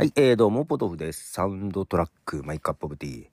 [0.00, 1.30] はい、えー、どうも、ポトフです。
[1.30, 3.26] サウンドトラック、 My Cup of Tea。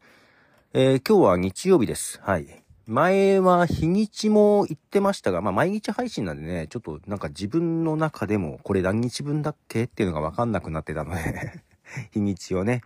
[0.74, 2.20] えー、今日は日曜日です。
[2.22, 2.62] はい。
[2.86, 9.86] 前は日にちも言ってましたが、まあ毎日配信なんでね、ちょっとなんか自分の中でもこれ何日分だっけ？
[9.86, 11.64] っていうのがわかんなくなってたので、
[12.12, 12.82] 日にちをね、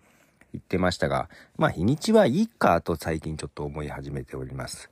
[0.54, 1.27] 言ってましたが、
[1.57, 4.91] まあ日にちはいいかと最近ちょっと思い始めております。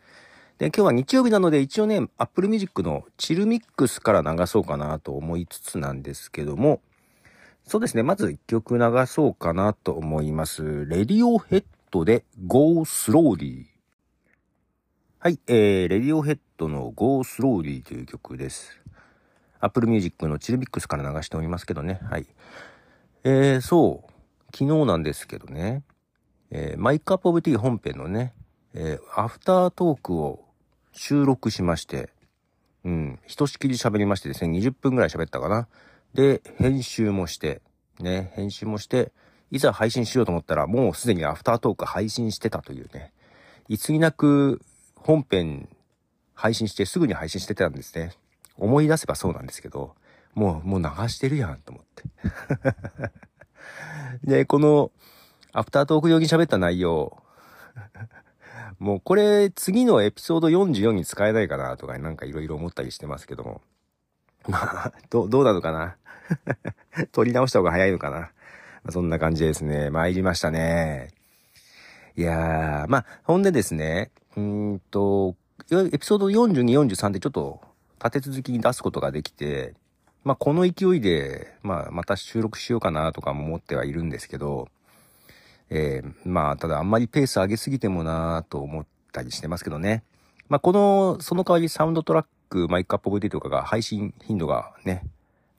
[0.57, 6.81] で、今日は日曜日なので一応ね、Apple Music のチルミックスから流そうかなと思いつつなんですけども、
[7.69, 8.01] そうですね。
[8.01, 10.87] まず一曲流そうかなと思います。
[10.87, 13.65] レディオヘッドで Go Slowly。
[15.19, 15.39] はい。
[15.45, 18.81] えー、レディオヘッドの Go Slowly という曲です。
[19.59, 21.99] Apple Music のチルミックスから流しておりますけどね。
[22.09, 22.25] はい。
[23.23, 24.11] えー、そう。
[24.51, 25.83] 昨日なんですけどね。
[26.49, 28.33] えー、マイクアップオブティ本編のね、
[28.73, 30.43] えー、アフタートークを
[30.91, 32.09] 収録しまして、
[32.83, 35.67] うん、ひとしきり喋りましてですね、20分ぐらい喋ったかな。
[36.15, 37.61] で、編集もして、
[38.03, 39.11] ね、編集もして、
[39.51, 43.11] いざ配信しようと思ったら、もうすでにアフタートーク配信してたというね、
[43.67, 44.61] いつになく
[44.95, 45.69] 本編
[46.33, 48.11] 配信してすぐに配信してたんですね。
[48.57, 49.95] 思い出せばそうなんですけど、
[50.33, 52.03] もう、もう流してるやんと思って。
[54.23, 54.91] で、この、
[55.51, 57.21] アフタートーク用に喋った内容、
[58.77, 63.61] もうこれ次のエピソード44に使えないかなとかなんかいろいろ思ったりしてますけども。
[64.49, 65.95] まあ、ど、どうなのかな？
[67.11, 68.29] 取り直した方が早いのかな、ま
[68.87, 69.89] あ、そんな感じですね。
[69.89, 71.09] 参りましたね。
[72.15, 75.35] いやー、まあ、ほんでですね、うんと、
[75.71, 77.61] エピソード42、43でちょっと
[78.03, 79.73] 立て続きに出すことができて、
[80.23, 84.67] まあ、この勢いで、まあ、また収録しようかなとかも思ってはいるんですけど、
[85.69, 90.03] えー、まあ、ただあんまりペース上げすぎてもなと思ったりしてますけどね。
[90.49, 95.03] まあ、この、その代わりサウンドトラック、 My Cup of Tea とかが配信頻度がね、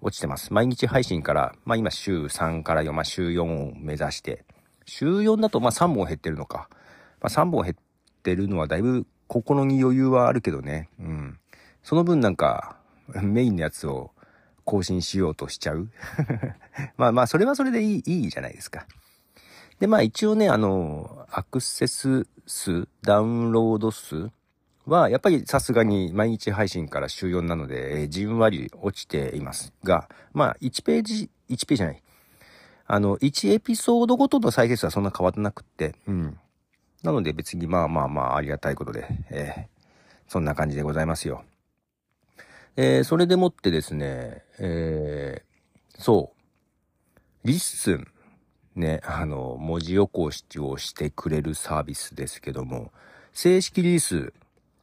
[0.02, 0.52] 落ちてます。
[0.52, 4.44] 毎日配信から、まあ今週3から4、まあ週4を目指して、
[4.84, 6.68] 週4だとまあ3本減ってるのか。
[7.20, 7.76] まあ3本減っ
[8.22, 10.88] てるのはだいぶ心に余裕はあるけどね。
[10.98, 11.38] うん。
[11.82, 12.76] その分なんか、
[13.08, 14.10] メインのやつを
[14.64, 15.88] 更新しようとしちゃう。
[16.96, 18.86] まあまあ、それはそれでいい、いいじゃないですか。
[19.78, 24.30] で、まあ一応ね、あの、アクセス数、ダウンロード数
[24.90, 32.02] は、やっぱりさすがに毎日配信から週4なので、えー、じんわり落ちていますが、まあ1ページ、1ページじゃない。
[32.86, 36.38] あの、1エピソードごとの再生数はそんな変わってなくって、うん。
[37.04, 41.44] なので別にまあまあまあありがたいことで、えー、そんな感じでございますよ。
[42.76, 46.32] えー、それでもってですね、えー、そ
[47.44, 48.06] う、 LISTEN。
[48.76, 52.92] ね、あの、文字起こしをしてくれるサービスですけども、
[53.32, 54.32] 正式リリース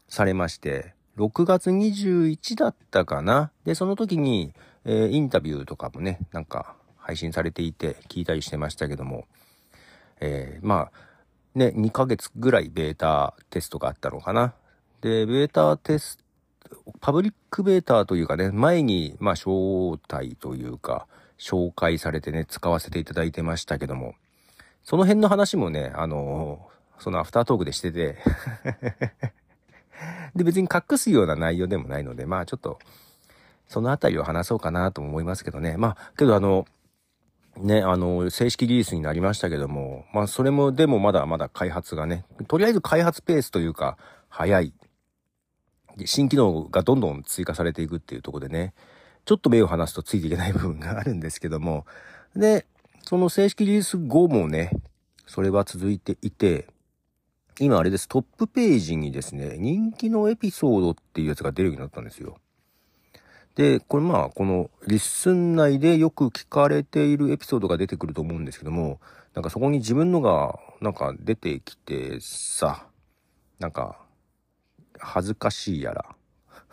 [0.07, 3.51] されまして、6月21だったかな。
[3.65, 4.53] で、その時に、
[4.85, 9.25] えー、インタビューとかもね、なんか配信されていて聞いたりしてましたけども、
[10.19, 14.53] えー、まあ、ね、2ヶ月ぐらいベータテストがあったのかな。
[15.01, 16.23] で、ベータテスト、
[16.99, 21.07] パブリックベータというかね、前に、まあ、招待というか、
[21.39, 24.15] 紹介されてね、使わせていただいてましたけども、
[24.83, 28.17] その辺の話もね、あのー、そのアフタートークでしてて
[30.37, 32.79] で、別に隠すような内容でもないので、まあちょっと、
[33.67, 35.75] そのあたりを話そうかなと思いますけどね。
[35.77, 36.65] まあ、けどあの、
[37.57, 43.97] ね、あの、正式リリースになりましたけども、まあそれも、でもまだまだ開発がね、とりあえず開発ペースというか、
[44.29, 44.73] 早い。
[46.05, 48.73] 新機能がどんどん追加されていくっていうところでね、
[49.25, 51.85] ちょっと目を離すとついていけない部分があるんですけども、
[52.35, 52.65] で、
[53.03, 54.71] その正式リリース後もね、
[55.25, 56.67] それは続いていて、
[57.59, 62.37] 今あれです、トップページにですね、人気のエピソードっていうやつが出るようになったんですよ。
[63.55, 68.99] で、これまあ、このリッスン内でよく聞かれているエピソードが出てくると思うんですけども、
[69.33, 72.85] なんかそこに自分のがなんか出てきてさ、
[73.57, 73.99] なんか、
[74.99, 76.15] 恥ずかしいやら、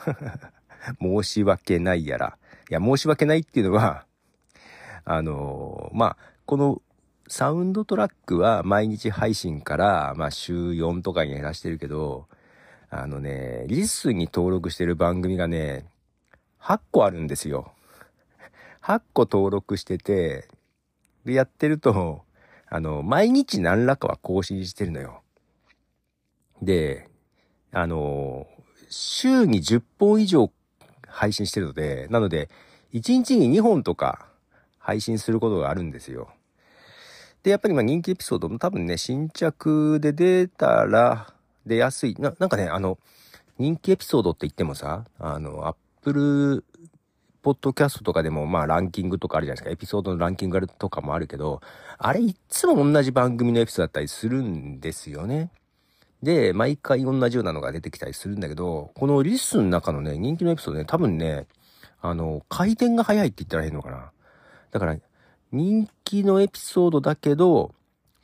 [1.00, 2.36] 申し訳ないやら、
[2.70, 4.04] いや、申し訳ないっていうのは、
[5.06, 6.82] あのー、まあ、この
[7.28, 12.26] サウンドトラックは毎日配信から、まあ、週4とかに減らしてるけど、
[12.90, 15.86] あのね、リスに登録してる番組がね、
[16.60, 17.72] 8個あるんですよ。
[18.82, 20.48] 8個登録してて、
[21.24, 22.22] で、やってると、
[22.68, 25.22] あの、毎日何らかは更新してるのよ。
[26.60, 27.08] で、
[27.72, 28.46] あの、
[28.90, 30.52] 週に10本以上
[31.08, 32.50] 配信してるので、なので、
[32.92, 34.26] 1日に2本とか
[34.78, 36.28] 配信することがあるんですよ。
[37.44, 41.32] で、やっぱりまあ人気エピソードも多分ね、新着で出たら
[41.66, 42.16] 出やすい。
[42.18, 42.98] な、なんかね、あの、
[43.58, 46.64] 人気エピソードって言ってもさ、あの、Apple
[47.42, 49.70] ポッドキャストとかでも、まあ、ランキングとかあるじゃないですか。
[49.70, 51.60] エピソードのランキングとかもあるけど、
[51.98, 55.50] あれ、いつも同じ番組のエピソードだったりするんですよね。
[56.22, 61.46] で、毎回同じようなのが出てきたりするんだけど、このリスの中のね、人気のエピソードね、多分ね、
[62.00, 64.10] あの、回転が早いって言ったらいいのかな。
[64.70, 64.96] だから、
[65.54, 67.76] 人気のエピソードだけど、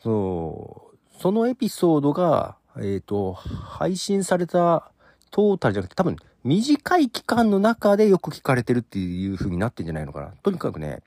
[0.03, 0.83] その、
[1.21, 4.91] そのエピソードが、えっ、ー、と、配信された
[5.31, 10.33] トータルじゃなくて、多分、短い期間の中でよく聞かれてるっていう風になってんじゃないのかな。
[10.43, 11.03] とにかくね、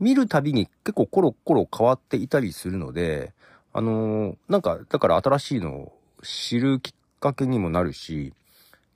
[0.00, 3.32] 見るたびに結構コロコロ変わっていたりするので、
[3.72, 5.92] あのー、なんか、だから新しいのを
[6.24, 8.32] 知るきっかけにもなるし、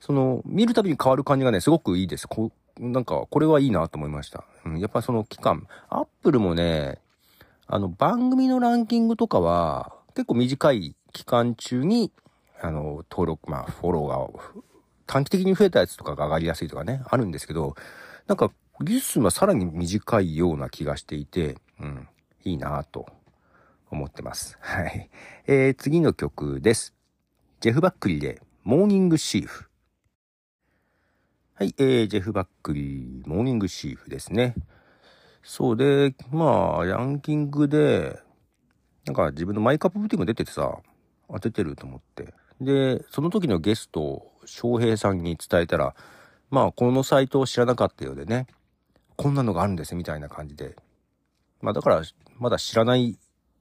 [0.01, 2.27] その、見るたびに変わる感じがね、すごくいいです。
[2.27, 4.45] こなんか、これはいいなと思いました。
[4.65, 6.99] うん、やっぱその期間、アップルもね、
[7.67, 12.11] あの、番組のランキングとかは、結構短い期間中に、
[12.61, 14.51] あの、登録、まあ、フォローが
[15.05, 17.75] 短期的に増えたやつとかが上がりやすいとかね、あるんですけど、
[18.27, 18.51] なんか、
[18.81, 22.07] 技術数はさらに短いような気がしていて、うん、
[22.45, 23.07] いいなと
[23.91, 24.57] 思ってます。
[24.61, 25.09] はい。
[25.47, 26.93] えー、次の曲です。
[27.59, 29.68] ジェフ・バックリで、モーニングシーフ。
[31.59, 34.55] はい、えー、ジェフ・バックリー、 Morning Theft ですね。
[35.43, 38.17] そうで、まあ、ランキングで、
[39.03, 40.77] なんか自分のマイカップブティも出ててさ、
[41.29, 42.33] 当ててると思って。
[42.61, 45.95] で、その時のゲストを、翔平さんに伝えたら、
[46.49, 48.47] まあ、このサイトを知らなかったようでね、
[49.17, 50.77] こんなのがあるんですみたいな感じで。
[51.61, 52.03] まあ、だから、
[52.37, 53.19] まだ知らない、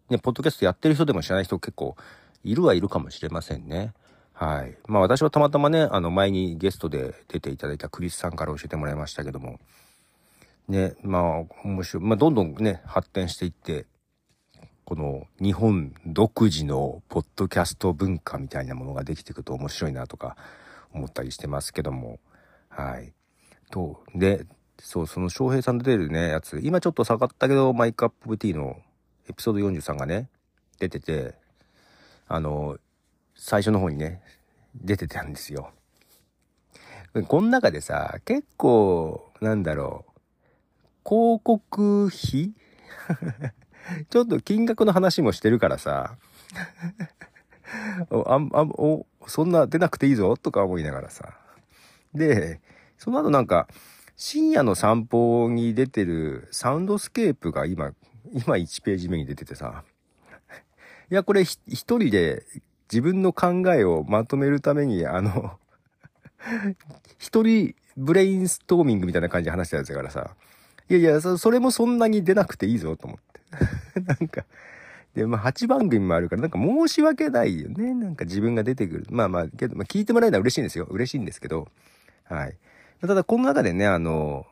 [0.09, 1.97] ね、ポッドキャストやってる人でも知らない人結構
[2.45, 3.93] いるはいるかもしれませんね。
[4.39, 4.79] はい。
[4.87, 9.59] まあ私はたまたまね、あの前にゲストで出ていただいたクリスさんから教えてもらいましたけども、
[10.69, 11.23] ね、まあ
[11.65, 12.05] 面白い。
[12.05, 13.87] まあどんどんね、発展していって、
[14.85, 20.37] この日本独自のポッドキャスト文化みたいなものができていくと面白いなとか
[20.95, 22.21] 思ったりしてますけども。
[22.69, 23.13] はい。
[23.73, 24.47] と、で、
[24.79, 28.77] そう、その翔平さん出るね、やつ、今ちょっと下がったけど、マイクアップブティーの
[29.29, 30.29] エピソード43がね、
[30.79, 31.35] 出てて、
[32.29, 32.79] あの、
[33.39, 34.21] 最初の方にね、
[34.75, 35.71] 出てたんですよ。
[37.29, 40.21] この中でさ、結構、なんだろう、
[41.09, 42.53] 広告費？
[44.11, 46.19] ちょっと金額の話もしてるからさ、
[48.11, 51.39] あ、あ、お、そんな出なくていいぞとか思いながらさ。
[52.13, 52.61] で、
[52.99, 53.69] その後なんか、
[54.17, 57.93] 深夜の散歩に出てるサウンドスケープが今、
[58.33, 59.85] 今1ページ目に出ててさ。
[61.11, 62.45] いや、これ一人で
[62.91, 65.59] 自分の考えをまとめるために、あの
[67.19, 70.31] 一人ブレインストーミングみたいな感じで話したやつだからさ。
[70.89, 74.01] いやいや、それもそんなに出なくていいぞと思って。
[74.01, 74.45] なんか、
[75.15, 77.93] で、まあ、8番組もあるから、なんか申し訳ないよね。
[77.93, 79.07] なんか自分が出てくる。
[79.11, 80.87] まあまあ、けど、まあ、聞いてもらえるのは嬉しいんですよ。
[80.91, 81.69] 嬉しいんですけど。
[82.25, 82.57] はい。
[83.01, 84.47] ただ、この中でね、あの、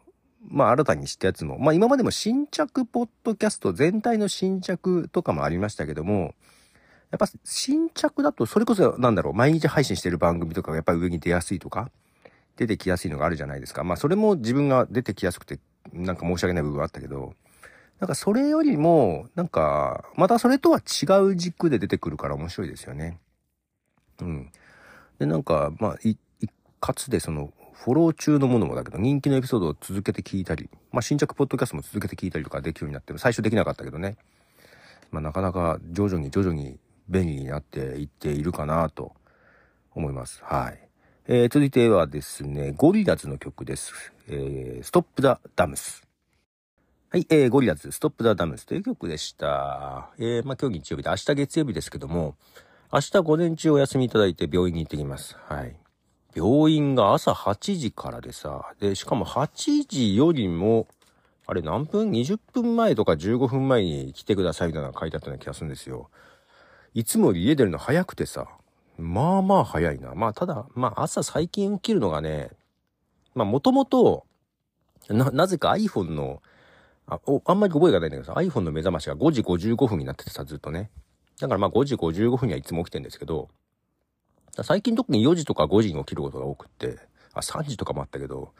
[0.48, 6.34] まあ、新たに知ったやつも、まあ、今までも新着ポッドキャスト全体の新着とかもありましたけども、
[7.10, 11.90] やっぱ新着だと、それこそなんだろう、毎日配信してる番組とかがやっぱり上に出やすいとか、
[12.56, 13.84] 出てきやすいのがあるじゃないですか。
[13.84, 15.58] まあそれも自分が出てきやすくて、
[15.92, 17.34] なんか申し訳ない部分はあったけど、
[18.00, 23.18] なんかそれよりも、なんか、またそれとは違う軸で出てくるから面白いですよね。
[24.20, 24.52] うん。
[25.18, 26.18] で、なんか、まあ、い、
[26.78, 33.16] かつでその、フォロー中のものもだけど、人気のエピソードを続けて聞いたり、まあ、新着ポッドキャストも続けて聞いたりとかできるようになって。
[33.16, 34.16] 最初できなかったけどね。
[35.10, 36.78] まあ、なかなか徐々に徐々に
[37.08, 39.12] 便利になっていっているかなと
[39.94, 40.42] 思います。
[40.44, 40.88] はい。
[41.28, 43.92] えー、続いてはですね、ゴリラズの曲です。
[44.28, 46.06] えー、ストップ・ザ・ダムス。
[47.10, 50.10] はい、えー、ゴリラズ、ストップ・ザ・ダムスという曲でした。
[50.18, 52.36] えー、まあ、今日日曜日で、明日月曜日ですけども、
[52.92, 55.36] 明日午前中お休みいただいて病院に行ってきます。
[55.48, 55.76] はい。
[56.34, 60.86] 病院が朝8時からでさ、で、しかも8時よりも、
[61.46, 66.10] あれ何分 ?20 分前とか15分前に来てくださいみたいなの書いてあったような気がするんですよ。
[66.96, 68.48] いつもより家出るの早くてさ、
[68.96, 70.14] まあまあ早いな。
[70.14, 72.48] まあただ、まあ朝最近起きるのがね、
[73.34, 74.24] まあもともと、
[75.10, 76.40] な、なぜか iPhone の、
[77.06, 80.90] あ、お、あんまり覚えがないんだけどさ、iPhone の目覚ましが5時55分になっててさ、ずっとね。
[81.38, 83.50] だからまあ5時55分にはいつも起きてんですけど、
[84.62, 86.96] 最近特に4時とか5時に起きることが多くって、
[87.34, 88.54] あ、3時とかもあったけど、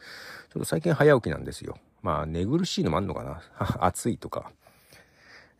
[0.52, 1.78] ちょっと最近早起きなんですよ。
[2.02, 3.40] まあ寝苦しいのもあんのかな。
[3.81, 4.52] 暑いとか。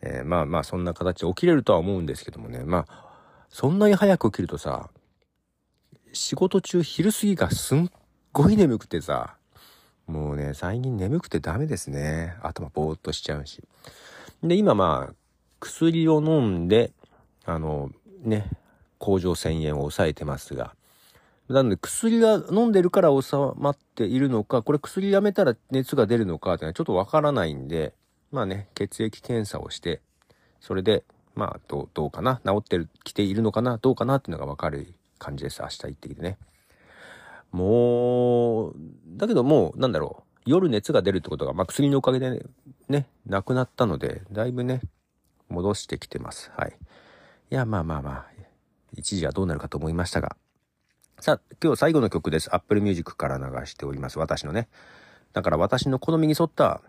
[0.07, 2.63] えー、まあまあそんな形で起きれるとは思うんですけどもね。
[2.65, 3.07] まあ、
[3.49, 4.91] そんなに早く起きるとさ、
[6.13, 7.91] 仕事中昼過ぎがすん
[8.33, 9.37] ごい眠くてさ、
[10.07, 12.37] もうね、最近眠くてダメですね。
[12.43, 13.63] 頭ぼーっとしちゃうし。
[14.43, 15.15] で、今まあ、
[15.59, 16.93] 薬を飲んで、
[17.45, 17.91] あの、
[18.23, 18.49] ね、
[18.99, 20.75] 甲状腺炎を抑えてますが、
[21.49, 27.93] なので薬が飲んでるから収まっているのか、これ薬やめたら熱が出るのかってのはちょっとわからないんで、
[28.31, 30.01] まあね、血液検査をして、
[30.61, 31.05] それで、
[31.35, 35.63] まあ、どう、どうかな治ってる、来ているのかなどうかなっていうのがわかる感じです。
[35.63, 36.39] 明日行ってきてね。
[37.53, 38.75] もう、
[39.09, 40.27] だけどもう、なんだろう。
[40.47, 42.41] 夜熱が出るってことが、まあ、薬のおかげでね、
[42.89, 44.81] ね、なくなったので、だいぶね、
[45.49, 46.53] 戻してきてます。
[46.57, 46.77] はい。
[47.51, 48.27] いや、まあまあまあ、
[48.97, 50.37] 一時はどうなるかと思いましたが。
[51.21, 52.55] さあ、今日最後の曲です。
[52.55, 54.19] Apple Music から流しております。
[54.19, 54.69] 私のね。
[55.33, 56.81] だから私の好みに沿った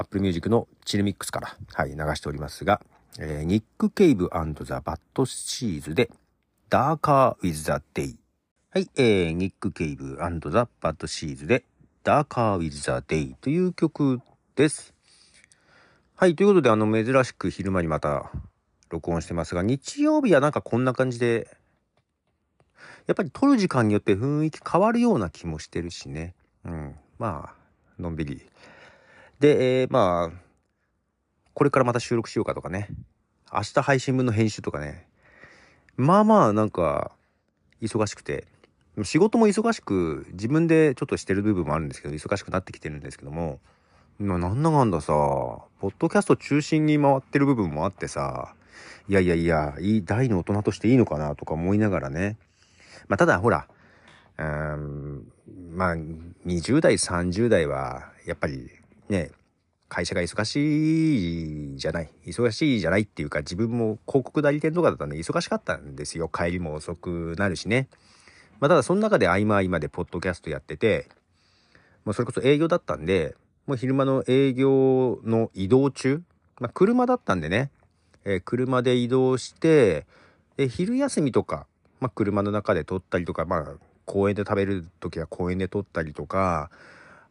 [0.00, 2.80] Apple Music のチルミックスから、はい、流しておりますが、
[3.18, 4.30] えー、ニック・ケイブ・
[4.62, 6.10] ザ・バッド・シーズで、
[6.70, 8.18] Darker with the Day。
[8.70, 11.64] はい、えー、ニック・ケイブ・ザ・バッド・シーズで、
[12.02, 14.22] Darker with the Day という曲
[14.56, 14.94] です。
[16.16, 18.32] はい、ということで、あの、珍しく昼間にまた
[18.88, 21.54] 録音してますが、日曜日はなんかこんな感じで、
[23.06, 26.34] やっぱり撮る時間によって雰囲気変わるような気もしてるしね。
[26.64, 26.96] うん。
[27.18, 27.52] ま
[27.98, 28.40] あ、のんびり。
[29.40, 30.38] で、えー、まあ、
[31.54, 32.88] これからまた収録しようかとかね。
[33.50, 35.06] 明日配信分の編集とかね。
[35.96, 37.12] まあまあ、なんか、
[37.80, 38.46] 忙しくて。
[39.02, 43.60] 仕事も忙しく、自分でちょっとしてる部分もあるんですけど、忙しくなってきてるんですけども、
[44.20, 48.54] 今なんだかんださ、ポッドキャスト中心に回ってる部分もあってさ、
[49.08, 52.36] いやいやいや、いい、大の大人としていいのかなとか思いながらね。
[53.08, 53.66] まあ、ただほら、
[54.36, 55.32] うん、
[55.72, 58.70] まあ、20代、30代は、やっぱり
[59.10, 59.32] ね、
[59.88, 62.10] 会社が忙しいじゃない。
[62.24, 66.30] 忙しいじゃないっていうか、自分も広告代理店とかだったんで忙しかったんですよ。
[66.32, 67.88] 帰りも遅くなるしね。
[68.60, 71.08] まあ、ただその中で合間合間でポッドキャストやってて、
[72.04, 73.34] もうそれこそ営業だったんで、
[73.66, 76.22] もう昼間の営業の移動中、
[76.60, 77.70] まあ、車だったんでね、
[78.24, 80.06] えー、車で移動して、
[80.56, 81.66] で、昼休みとか、
[81.98, 83.66] まあ、車の中で撮ったりとか、まあ、
[84.04, 86.70] 公園で食べる時は公園で撮ったりとか、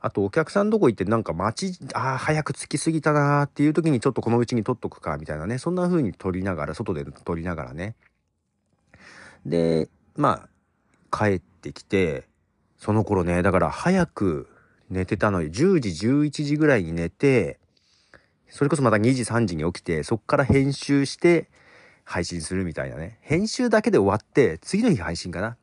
[0.02, 5.58] あとお客さんどこ行ってなんか待ち、ああ、早く着きすぎたなーっていう時にちょっとこのうちに撮っとくか、みたいなね。
[5.58, 7.96] そんな風に撮りながら、外で撮りながらね。
[9.46, 10.48] で、ま
[11.12, 12.28] あ、帰ってきて、
[12.78, 14.48] その頃ね、だから早く
[14.90, 17.60] 寝てたのに、10時、11時ぐらいに寝て、
[18.50, 21.50] それこそまた2時、3時に起きて、そっから編集して、
[22.06, 23.20] 配信するみたいなね。
[23.22, 25.58] 編集だけで終わって、次の日配信かな。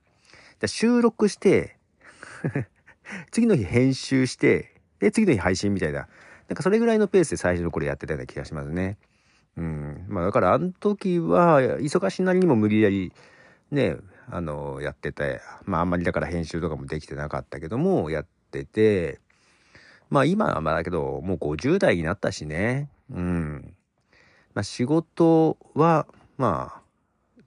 [0.65, 1.77] 収録して
[3.31, 6.09] 次の日編集して、で、次の日配信みたいな。
[6.49, 8.99] なんかそれぐらいのペースで最初の頃やってたような気がしますね。
[9.57, 10.05] うん。
[10.09, 13.13] まあだからあの時は、忙しなりにも無理やり、
[13.71, 13.97] ね、
[14.31, 19.21] あの、やってて、まああんまりだから編集とかもできてなかったけども、やってて、
[20.09, 22.91] まあ今はまあだけど、もう50代になったしね。
[23.11, 23.75] うん。
[24.55, 26.07] まあ仕事は、
[26.39, 26.86] まあ、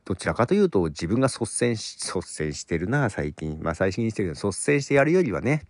[0.10, 3.60] どちらかというと自分が率先し、率先してるな、最近。
[3.62, 5.68] まあ最近にしてるけど、率先してやるよりはね、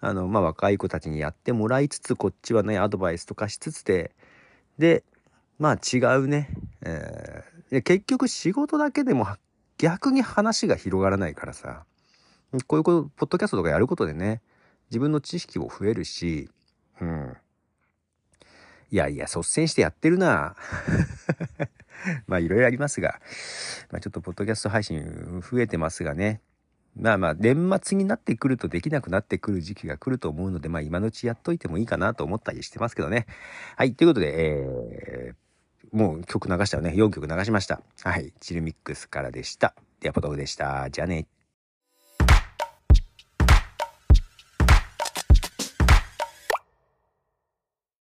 [0.00, 4.12] あの、まあ若い子たちにやってもらいつつ、こっちはね、アドバイスとかしつつで、
[4.78, 5.04] で、
[5.58, 6.48] まあ違うね、
[6.80, 9.26] えー、結局仕事だけでも
[9.76, 11.84] 逆に話が広がらないからさ、
[12.66, 14.40] こういうこと、ポッドキャストとかやることでね、
[14.88, 16.48] 自分の知識も増えるし、
[16.98, 17.36] うん。
[18.90, 20.56] いやいや、率先してやってるな。
[22.26, 23.20] まあいろいろありますが、
[23.90, 26.40] まあちょっとポッドキャスト配信増えてますがね。
[26.96, 33.26] まあまあ年末になってくるとできなくなってくる時期が来ると思うので、まあ今のうちやっといてもいいかなと思ったりしてますけどね。
[33.76, 36.90] はい、ということで、えー、もう曲流したよね。
[36.90, 37.80] 4曲流しました。
[38.02, 39.74] はい、チルミックスからでした。
[40.00, 40.90] ではポトフでした。
[40.90, 41.26] じゃあね。